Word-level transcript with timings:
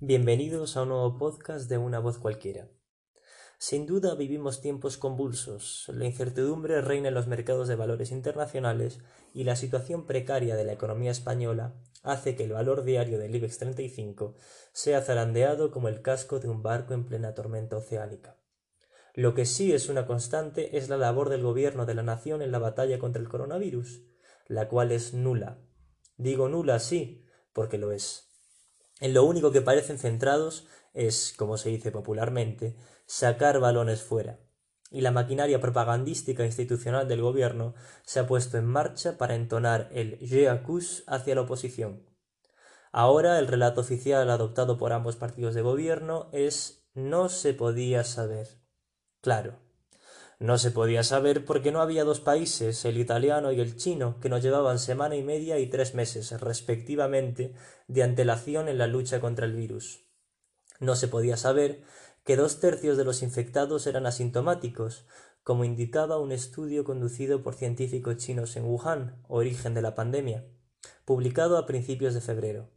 Bienvenidos 0.00 0.76
a 0.76 0.82
un 0.82 0.90
nuevo 0.90 1.18
podcast 1.18 1.68
de 1.68 1.76
Una 1.76 1.98
voz 1.98 2.18
cualquiera. 2.18 2.68
Sin 3.58 3.84
duda 3.84 4.14
vivimos 4.14 4.60
tiempos 4.60 4.96
convulsos, 4.96 5.90
la 5.92 6.04
incertidumbre 6.04 6.80
reina 6.82 7.08
en 7.08 7.14
los 7.14 7.26
mercados 7.26 7.66
de 7.66 7.74
valores 7.74 8.12
internacionales 8.12 9.00
y 9.34 9.42
la 9.42 9.56
situación 9.56 10.06
precaria 10.06 10.54
de 10.54 10.64
la 10.64 10.72
economía 10.72 11.10
española 11.10 11.74
hace 12.04 12.36
que 12.36 12.44
el 12.44 12.52
valor 12.52 12.84
diario 12.84 13.18
del 13.18 13.34
IBEX 13.34 13.58
35 13.58 14.36
sea 14.70 15.02
zarandeado 15.02 15.72
como 15.72 15.88
el 15.88 16.00
casco 16.00 16.38
de 16.38 16.48
un 16.48 16.62
barco 16.62 16.94
en 16.94 17.04
plena 17.04 17.34
tormenta 17.34 17.76
oceánica. 17.76 18.36
Lo 19.14 19.34
que 19.34 19.46
sí 19.46 19.72
es 19.72 19.88
una 19.88 20.06
constante 20.06 20.78
es 20.78 20.88
la 20.88 20.96
labor 20.96 21.28
del 21.28 21.42
gobierno 21.42 21.86
de 21.86 21.94
la 21.96 22.04
nación 22.04 22.40
en 22.40 22.52
la 22.52 22.60
batalla 22.60 23.00
contra 23.00 23.20
el 23.20 23.28
coronavirus, 23.28 24.04
la 24.46 24.68
cual 24.68 24.92
es 24.92 25.12
nula. 25.12 25.58
Digo 26.16 26.48
nula 26.48 26.78
sí, 26.78 27.26
porque 27.52 27.78
lo 27.78 27.90
es. 27.90 28.27
En 29.00 29.14
lo 29.14 29.24
único 29.24 29.52
que 29.52 29.60
parecen 29.60 29.98
centrados 29.98 30.66
es, 30.92 31.34
como 31.36 31.56
se 31.56 31.70
dice 31.70 31.92
popularmente, 31.92 32.76
sacar 33.06 33.60
balones 33.60 34.02
fuera. 34.02 34.40
Y 34.90 35.02
la 35.02 35.12
maquinaria 35.12 35.60
propagandística 35.60 36.44
institucional 36.44 37.08
del 37.08 37.20
gobierno 37.20 37.74
se 38.04 38.20
ha 38.20 38.26
puesto 38.26 38.56
en 38.56 38.66
marcha 38.66 39.18
para 39.18 39.34
entonar 39.34 39.88
el 39.92 40.18
Je 40.18 40.48
accuse 40.48 41.04
hacia 41.06 41.34
la 41.34 41.42
oposición. 41.42 42.06
Ahora 42.90 43.38
el 43.38 43.46
relato 43.46 43.82
oficial 43.82 44.30
adoptado 44.30 44.78
por 44.78 44.92
ambos 44.92 45.16
partidos 45.16 45.54
de 45.54 45.62
gobierno 45.62 46.30
es 46.32 46.88
no 46.94 47.28
se 47.28 47.52
podía 47.54 48.02
saber. 48.02 48.48
Claro, 49.20 49.60
no 50.38 50.56
se 50.56 50.70
podía 50.70 51.02
saber 51.02 51.44
porque 51.44 51.72
no 51.72 51.80
había 51.80 52.04
dos 52.04 52.20
países, 52.20 52.84
el 52.84 52.98
italiano 52.98 53.50
y 53.50 53.60
el 53.60 53.76
chino, 53.76 54.20
que 54.20 54.28
nos 54.28 54.40
llevaban 54.42 54.78
semana 54.78 55.16
y 55.16 55.22
media 55.22 55.58
y 55.58 55.66
tres 55.66 55.94
meses, 55.94 56.30
respectivamente, 56.40 57.54
de 57.88 58.04
antelación 58.04 58.68
en 58.68 58.78
la 58.78 58.86
lucha 58.86 59.20
contra 59.20 59.46
el 59.46 59.54
virus. 59.54 60.04
No 60.78 60.94
se 60.94 61.08
podía 61.08 61.36
saber 61.36 61.82
que 62.24 62.36
dos 62.36 62.60
tercios 62.60 62.96
de 62.96 63.04
los 63.04 63.22
infectados 63.22 63.88
eran 63.88 64.06
asintomáticos, 64.06 65.06
como 65.42 65.64
indicaba 65.64 66.18
un 66.18 66.30
estudio 66.30 66.84
conducido 66.84 67.42
por 67.42 67.54
científicos 67.54 68.18
chinos 68.18 68.56
en 68.56 68.64
Wuhan, 68.64 69.20
origen 69.26 69.74
de 69.74 69.82
la 69.82 69.96
pandemia, 69.96 70.44
publicado 71.04 71.58
a 71.58 71.66
principios 71.66 72.14
de 72.14 72.20
febrero. 72.20 72.70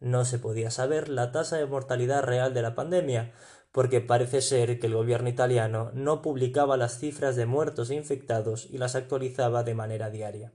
No 0.00 0.24
se 0.24 0.38
podía 0.38 0.70
saber 0.70 1.08
la 1.08 1.30
tasa 1.30 1.58
de 1.58 1.66
mortalidad 1.66 2.22
real 2.22 2.54
de 2.54 2.62
la 2.62 2.74
pandemia, 2.74 3.32
porque 3.72 4.00
parece 4.00 4.40
ser 4.40 4.80
que 4.80 4.86
el 4.86 4.94
gobierno 4.94 5.28
italiano 5.28 5.90
no 5.94 6.22
publicaba 6.22 6.76
las 6.76 6.98
cifras 6.98 7.36
de 7.36 7.46
muertos 7.46 7.90
e 7.90 7.94
infectados 7.94 8.66
y 8.70 8.78
las 8.78 8.94
actualizaba 8.94 9.62
de 9.62 9.74
manera 9.74 10.10
diaria. 10.10 10.52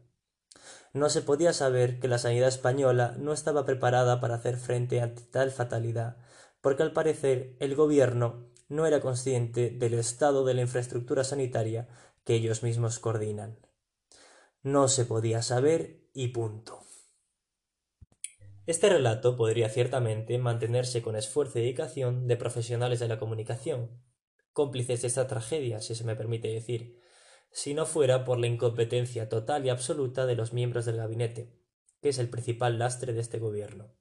No 0.94 1.09
se 1.09 1.21
podía 1.21 1.53
saber 1.53 1.99
que 1.99 2.08
la 2.08 2.17
sanidad 2.17 2.47
española 2.47 3.16
no 3.17 3.33
estaba 3.33 3.66
preparada 3.66 4.19
para 4.21 4.36
hacer 4.36 4.58
frente 4.58 5.02
a 5.02 5.13
tal 5.31 5.52
fatalidad, 5.52 6.17
porque 6.61 6.83
al 6.83 6.93
parecer 6.93 7.55
el 7.59 7.75
gobierno 7.75 8.47
no 8.69 8.86
era 8.86 9.02
consciente 9.02 9.69
del 9.69 9.93
estado 9.93 10.45
de 10.45 10.53
la 10.53 10.61
infraestructura 10.61 11.23
sanitaria 11.23 11.88
que 12.23 12.33
ellos 12.33 12.63
mismos 12.63 12.99
coordinan. 12.99 13.59
No 14.63 14.88
se 14.88 15.05
podía 15.05 15.41
saber 15.41 16.09
y 16.13 16.30
punto. 16.30 16.84
Este 18.67 18.89
relato 18.89 19.35
podría 19.35 19.69
ciertamente 19.69 20.39
mantenerse 20.39 21.03
con 21.03 21.16
esfuerzo 21.16 21.59
y 21.59 21.61
dedicación 21.61 22.27
de 22.27 22.35
profesionales 22.35 22.99
de 22.99 23.08
la 23.08 23.19
comunicación, 23.19 24.02
cómplices 24.53 25.03
de 25.03 25.08
esta 25.08 25.27
tragedia, 25.27 25.81
si 25.81 25.94
se 25.94 26.03
me 26.03 26.16
permite 26.16 26.47
decir, 26.47 26.99
si 27.52 27.75
no 27.75 27.86
fuera 27.86 28.25
por 28.25 28.39
la 28.39 28.47
incompetencia 28.47 29.30
total 29.30 29.66
y 29.66 29.69
absoluta 29.69 30.25
de 30.25 30.36
los 30.36 30.52
miembros 30.52 30.86
del 30.86 30.97
gabinete, 30.97 31.53
que 32.02 32.09
es 32.09 32.17
el 32.17 32.27
principal 32.27 32.80
lastre 32.80 33.13
de 33.13 33.21
este 33.21 33.38
gobierno. 33.38 33.93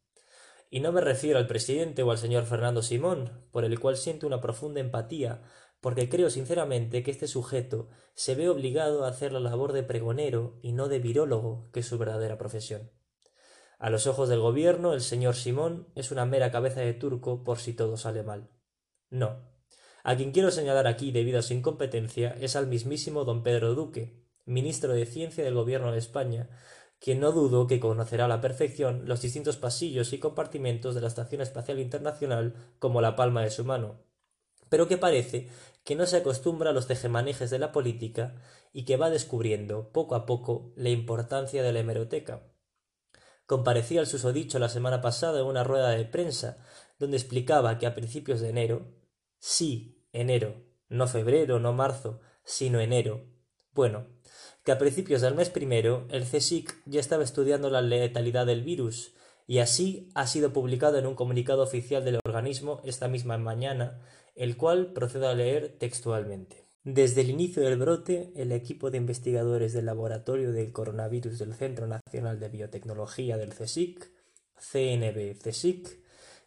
Y 0.70 0.80
no 0.80 0.92
me 0.92 1.02
refiero 1.02 1.38
al 1.38 1.46
presidente 1.46 2.02
o 2.02 2.10
al 2.10 2.18
señor 2.18 2.44
Fernando 2.44 2.80
Simón, 2.80 3.46
por 3.52 3.66
el 3.66 3.78
cual 3.78 3.98
siento 3.98 4.26
una 4.26 4.40
profunda 4.40 4.80
empatía, 4.80 5.42
porque 5.82 6.08
creo 6.08 6.30
sinceramente 6.30 7.02
que 7.02 7.10
este 7.10 7.28
sujeto 7.28 7.90
se 8.14 8.34
ve 8.34 8.48
obligado 8.48 9.04
a 9.04 9.08
hacer 9.08 9.30
la 9.32 9.40
labor 9.40 9.74
de 9.74 9.82
pregonero 9.82 10.58
y 10.62 10.72
no 10.72 10.88
de 10.88 11.00
virólogo, 11.00 11.68
que 11.70 11.80
es 11.80 11.86
su 11.86 11.98
verdadera 11.98 12.38
profesión. 12.38 12.90
A 13.78 13.90
los 13.90 14.06
ojos 14.06 14.28
del 14.28 14.40
gobierno, 14.40 14.92
el 14.92 15.00
señor 15.00 15.34
Simón 15.34 15.88
es 15.94 16.10
una 16.10 16.26
mera 16.26 16.50
cabeza 16.50 16.80
de 16.80 16.94
turco 16.94 17.42
por 17.44 17.58
si 17.58 17.72
todo 17.72 17.96
sale 17.96 18.22
mal. 18.22 18.48
No. 19.10 19.52
A 20.04 20.16
quien 20.16 20.32
quiero 20.32 20.50
señalar 20.50 20.86
aquí 20.86 21.12
debido 21.12 21.38
a 21.38 21.42
su 21.42 21.54
incompetencia 21.54 22.36
es 22.40 22.56
al 22.56 22.66
mismísimo 22.66 23.24
don 23.24 23.42
Pedro 23.42 23.74
Duque, 23.74 24.22
ministro 24.44 24.92
de 24.92 25.06
Ciencia 25.06 25.44
del 25.44 25.54
gobierno 25.54 25.92
de 25.92 25.98
España, 25.98 26.50
quien 27.00 27.20
no 27.20 27.32
dudo 27.32 27.66
que 27.66 27.80
conocerá 27.80 28.26
a 28.26 28.28
la 28.28 28.40
perfección 28.40 29.06
los 29.06 29.20
distintos 29.22 29.56
pasillos 29.56 30.12
y 30.12 30.18
compartimentos 30.18 30.94
de 30.94 31.00
la 31.00 31.08
Estación 31.08 31.40
Espacial 31.40 31.78
Internacional 31.80 32.54
como 32.78 33.00
la 33.00 33.16
palma 33.16 33.42
de 33.42 33.50
su 33.50 33.64
mano, 33.64 34.00
pero 34.68 34.88
que 34.88 34.98
parece 34.98 35.48
que 35.84 35.96
no 35.96 36.06
se 36.06 36.18
acostumbra 36.18 36.70
a 36.70 36.72
los 36.72 36.86
tejemanejes 36.86 37.50
de 37.50 37.58
la 37.58 37.72
política 37.72 38.36
y 38.72 38.84
que 38.84 38.96
va 38.96 39.10
descubriendo 39.10 39.90
poco 39.92 40.14
a 40.14 40.26
poco 40.26 40.72
la 40.76 40.90
importancia 40.90 41.62
de 41.62 41.72
la 41.72 41.80
hemeroteca 41.80 42.53
comparecía 43.46 44.00
el 44.00 44.06
susodicho 44.06 44.58
la 44.58 44.68
semana 44.68 45.00
pasada 45.00 45.40
en 45.40 45.46
una 45.46 45.64
rueda 45.64 45.90
de 45.90 46.04
prensa, 46.04 46.58
donde 46.98 47.16
explicaba 47.16 47.78
que 47.78 47.86
a 47.86 47.94
principios 47.94 48.40
de 48.40 48.50
enero, 48.50 48.94
sí, 49.38 50.06
enero, 50.12 50.62
no 50.88 51.06
febrero, 51.06 51.60
no 51.60 51.72
marzo, 51.72 52.20
sino 52.44 52.80
enero, 52.80 53.26
bueno, 53.72 54.06
que 54.64 54.72
a 54.72 54.78
principios 54.78 55.20
del 55.20 55.34
mes 55.34 55.50
primero 55.50 56.06
el 56.10 56.24
CSIC 56.24 56.82
ya 56.86 57.00
estaba 57.00 57.24
estudiando 57.24 57.70
la 57.70 57.82
letalidad 57.82 58.46
del 58.46 58.62
virus, 58.62 59.14
y 59.46 59.58
así 59.58 60.10
ha 60.14 60.26
sido 60.26 60.52
publicado 60.52 60.98
en 60.98 61.06
un 61.06 61.14
comunicado 61.14 61.62
oficial 61.62 62.04
del 62.04 62.20
organismo 62.24 62.80
esta 62.84 63.08
misma 63.08 63.36
mañana, 63.36 64.00
el 64.34 64.56
cual 64.56 64.92
procedo 64.92 65.28
a 65.28 65.34
leer 65.34 65.76
textualmente. 65.78 66.63
Desde 66.86 67.22
el 67.22 67.30
inicio 67.30 67.62
del 67.62 67.78
brote, 67.78 68.30
el 68.36 68.52
equipo 68.52 68.90
de 68.90 68.98
investigadores 68.98 69.72
del 69.72 69.86
Laboratorio 69.86 70.52
del 70.52 70.70
Coronavirus 70.70 71.38
del 71.38 71.54
Centro 71.54 71.86
Nacional 71.86 72.38
de 72.38 72.50
Biotecnología 72.50 73.38
del 73.38 73.54
CSIC, 73.54 74.10
CNB-CSIC, 74.58 75.96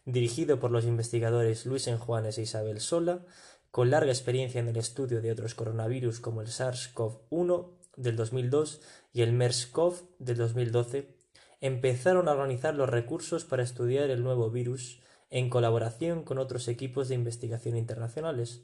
dirigido 0.04 0.60
por 0.60 0.70
los 0.70 0.84
investigadores 0.84 1.66
Luis 1.66 1.88
Enjuanes 1.88 2.38
e 2.38 2.42
Isabel 2.42 2.78
Sola, 2.80 3.26
con 3.72 3.90
larga 3.90 4.12
experiencia 4.12 4.60
en 4.60 4.68
el 4.68 4.76
estudio 4.76 5.20
de 5.20 5.32
otros 5.32 5.56
coronavirus 5.56 6.20
como 6.20 6.40
el 6.40 6.46
SARS-CoV-1 6.46 7.72
del 7.96 8.14
2002 8.14 8.80
y 9.12 9.22
el 9.22 9.32
MERS-CoV 9.32 10.02
del 10.20 10.36
2012, 10.36 11.16
empezaron 11.60 12.28
a 12.28 12.32
organizar 12.32 12.76
los 12.76 12.88
recursos 12.88 13.44
para 13.44 13.64
estudiar 13.64 14.08
el 14.10 14.22
nuevo 14.22 14.52
virus 14.52 15.00
en 15.30 15.50
colaboración 15.50 16.22
con 16.22 16.38
otros 16.38 16.68
equipos 16.68 17.08
de 17.08 17.16
investigación 17.16 17.76
internacionales 17.76 18.62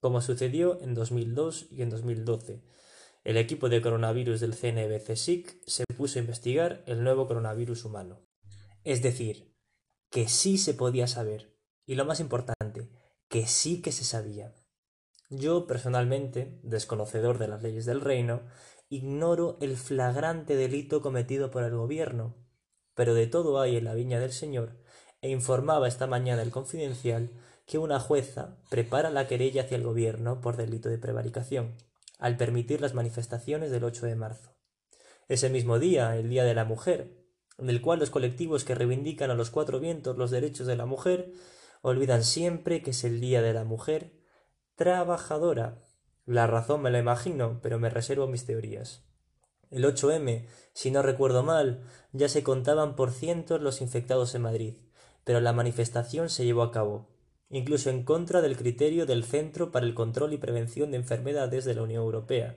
como 0.00 0.20
sucedió 0.20 0.80
en 0.80 0.94
2002 0.94 1.68
y 1.70 1.82
en 1.82 1.90
2012. 1.90 2.62
El 3.24 3.36
equipo 3.36 3.68
de 3.68 3.82
coronavirus 3.82 4.40
del 4.40 4.54
CNBC-SIC 4.54 5.60
se 5.66 5.84
puso 5.96 6.18
a 6.18 6.22
investigar 6.22 6.82
el 6.86 7.02
nuevo 7.02 7.26
coronavirus 7.26 7.84
humano. 7.84 8.20
Es 8.84 9.02
decir, 9.02 9.54
que 10.10 10.28
sí 10.28 10.56
se 10.56 10.74
podía 10.74 11.06
saber, 11.06 11.54
y 11.84 11.94
lo 11.94 12.04
más 12.04 12.20
importante, 12.20 12.88
que 13.28 13.46
sí 13.46 13.82
que 13.82 13.92
se 13.92 14.04
sabía. 14.04 14.54
Yo, 15.30 15.66
personalmente, 15.66 16.58
desconocedor 16.62 17.38
de 17.38 17.48
las 17.48 17.62
leyes 17.62 17.84
del 17.84 18.00
reino, 18.00 18.42
ignoro 18.88 19.58
el 19.60 19.76
flagrante 19.76 20.56
delito 20.56 21.02
cometido 21.02 21.50
por 21.50 21.64
el 21.64 21.76
gobierno, 21.76 22.34
pero 22.94 23.12
de 23.14 23.26
todo 23.26 23.60
hay 23.60 23.76
en 23.76 23.84
la 23.84 23.94
viña 23.94 24.20
del 24.20 24.32
Señor, 24.32 24.80
e 25.20 25.28
informaba 25.28 25.88
esta 25.88 26.06
mañana 26.06 26.42
el 26.42 26.50
confidencial 26.50 27.30
que 27.68 27.76
una 27.76 28.00
jueza 28.00 28.56
prepara 28.70 29.10
la 29.10 29.28
querella 29.28 29.62
hacia 29.62 29.76
el 29.76 29.84
gobierno 29.84 30.40
por 30.40 30.56
delito 30.56 30.88
de 30.88 30.96
prevaricación, 30.96 31.76
al 32.18 32.38
permitir 32.38 32.80
las 32.80 32.94
manifestaciones 32.94 33.70
del 33.70 33.84
8 33.84 34.06
de 34.06 34.16
marzo. 34.16 34.56
Ese 35.28 35.50
mismo 35.50 35.78
día, 35.78 36.16
el 36.16 36.30
Día 36.30 36.44
de 36.44 36.54
la 36.54 36.64
Mujer, 36.64 37.18
en 37.58 37.68
el 37.68 37.82
cual 37.82 37.98
los 37.98 38.08
colectivos 38.08 38.64
que 38.64 38.74
reivindican 38.74 39.30
a 39.30 39.34
los 39.34 39.50
cuatro 39.50 39.80
vientos 39.80 40.16
los 40.16 40.30
derechos 40.30 40.66
de 40.66 40.76
la 40.76 40.86
mujer 40.86 41.30
olvidan 41.82 42.24
siempre 42.24 42.80
que 42.80 42.90
es 42.90 43.04
el 43.04 43.20
Día 43.20 43.42
de 43.42 43.52
la 43.52 43.64
Mujer 43.64 44.14
trabajadora. 44.74 45.84
La 46.24 46.46
razón 46.46 46.80
me 46.80 46.90
la 46.90 47.00
imagino, 47.00 47.60
pero 47.60 47.78
me 47.78 47.90
reservo 47.90 48.26
mis 48.28 48.46
teorías. 48.46 49.04
El 49.70 49.84
8M, 49.84 50.46
si 50.72 50.90
no 50.90 51.02
recuerdo 51.02 51.42
mal, 51.42 51.84
ya 52.12 52.30
se 52.30 52.42
contaban 52.42 52.96
por 52.96 53.10
cientos 53.10 53.60
los 53.60 53.82
infectados 53.82 54.34
en 54.34 54.42
Madrid, 54.42 54.78
pero 55.24 55.42
la 55.42 55.52
manifestación 55.52 56.30
se 56.30 56.46
llevó 56.46 56.62
a 56.62 56.72
cabo, 56.72 57.17
incluso 57.50 57.90
en 57.90 58.04
contra 58.04 58.40
del 58.40 58.56
criterio 58.56 59.06
del 59.06 59.24
Centro 59.24 59.70
para 59.70 59.86
el 59.86 59.94
Control 59.94 60.32
y 60.32 60.38
Prevención 60.38 60.90
de 60.90 60.98
Enfermedades 60.98 61.64
de 61.64 61.74
la 61.74 61.82
Unión 61.82 62.02
Europea. 62.02 62.56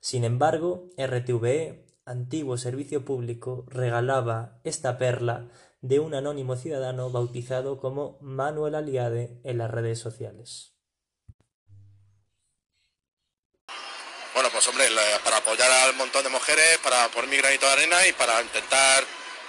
Sin 0.00 0.24
embargo, 0.24 0.90
RTVE, 0.96 1.86
antiguo 2.04 2.56
servicio 2.56 3.04
público, 3.04 3.64
regalaba 3.68 4.60
esta 4.64 4.98
perla 4.98 5.48
de 5.80 6.00
un 6.00 6.14
anónimo 6.14 6.56
ciudadano 6.56 7.10
bautizado 7.10 7.78
como 7.78 8.18
Manuel 8.20 8.74
Aliade 8.74 9.40
en 9.44 9.58
las 9.58 9.70
redes 9.70 9.98
sociales. 9.98 10.74
Bueno, 14.34 14.48
pues 14.52 14.66
hombre, 14.68 14.86
para 15.24 15.38
apoyar 15.38 15.70
al 15.70 15.96
montón 15.96 16.22
de 16.22 16.30
mujeres, 16.30 16.78
para 16.82 17.08
poner 17.08 17.28
mi 17.28 17.36
granito 17.36 17.66
de 17.66 17.72
arena 17.72 18.06
y 18.06 18.12
para 18.12 18.40
intentar 18.40 19.04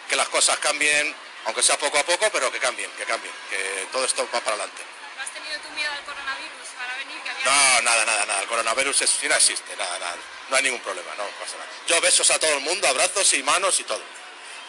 que 0.10 0.16
las 0.16 0.28
cosas 0.30 0.58
cambien 0.58 1.08
Aunque 1.46 1.64
sea 1.64 1.78
poco 1.78 1.98
a 1.98 2.04
poco, 2.04 2.28
pero 2.32 2.52
que 2.52 2.60
cambien, 2.60 2.90
que 2.92 3.04
cambien, 3.04 3.34
que 3.50 3.88
todo 3.92 4.06
esto 4.06 4.24
va 4.34 4.40
para 4.42 4.56
adelante. 4.56 4.82
¿No 5.18 5.22
has 5.24 5.30
tenido 5.32 5.60
tu 5.60 5.70
miedo 5.72 5.92
al 5.92 6.04
coronavirus 6.04 6.68
para 6.78 6.96
venir? 6.98 7.18
Que 7.24 7.30
había... 7.32 7.46
No, 7.46 7.82
nada, 7.82 8.06
nada, 8.06 8.26
nada. 8.26 8.42
El 8.42 8.48
coronavirus 8.48 9.02
es, 9.02 9.24
no 9.24 9.36
existe, 9.36 9.76
nada, 9.76 9.98
nada. 10.00 10.16
No 10.50 10.56
hay 10.58 10.64
ningún 10.64 10.82
problema, 10.82 11.10
no 11.18 11.24
pasa 11.40 11.58
nada. 11.58 11.70
Yo 11.88 12.00
besos 12.02 12.30
a 12.32 12.38
todo 12.40 12.54
el 12.54 12.62
mundo, 12.62 12.88
abrazos 12.88 13.34
y 13.34 13.42
manos 13.44 13.80
y 13.80 13.84
todo. 13.84 14.02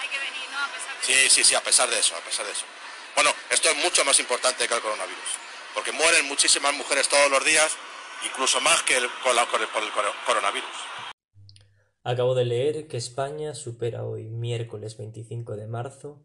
Hay 0.00 0.08
que 0.08 0.18
venir, 0.18 0.48
¿no? 0.50 0.58
A 0.58 0.68
pesar 0.68 0.96
de... 0.98 1.04
Sí, 1.04 1.30
sí, 1.30 1.44
sí, 1.44 1.54
a 1.54 1.60
pesar 1.62 1.88
de 1.90 1.98
eso, 1.98 2.16
a 2.16 2.20
pesar 2.20 2.46
de 2.46 2.52
eso. 2.52 2.64
Bueno, 3.14 3.34
esto 3.50 3.68
es 3.70 3.76
mucho 3.76 4.04
más 4.06 4.18
importante 4.20 4.66
que 4.66 4.74
el 4.74 4.80
coronavirus, 4.80 5.28
porque 5.74 5.92
mueren 5.92 6.26
muchísimas 6.26 6.72
mujeres 6.72 7.06
todos 7.08 7.30
los 7.30 7.44
días, 7.44 7.70
incluso 8.24 8.60
más 8.62 8.82
que 8.84 8.96
el, 8.96 9.10
con 9.22 9.36
la- 9.36 9.44
con 9.46 9.60
el- 9.60 9.68
por 9.68 9.82
el 9.82 9.90
coro- 9.92 10.14
coronavirus. 10.24 10.70
Acabo 12.04 12.34
de 12.34 12.44
leer 12.46 12.88
que 12.88 12.96
España 12.96 13.54
supera 13.54 14.04
hoy, 14.04 14.24
miércoles 14.24 14.96
25 14.96 15.54
de 15.56 15.66
marzo, 15.68 16.22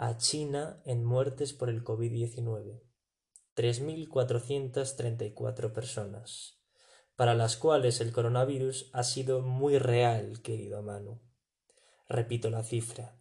a 0.00 0.16
China 0.16 0.80
en 0.84 1.04
muertes 1.04 1.52
por 1.52 1.68
el 1.68 1.82
COVID-19. 1.82 2.80
3.434 3.56 5.72
personas, 5.72 6.60
para 7.16 7.34
las 7.34 7.56
cuales 7.56 8.00
el 8.00 8.12
coronavirus 8.12 8.90
ha 8.92 9.02
sido 9.02 9.40
muy 9.40 9.76
real, 9.78 10.40
querido 10.40 10.84
Manu. 10.84 11.20
Repito 12.08 12.48
la 12.48 12.62
cifra. 12.62 13.20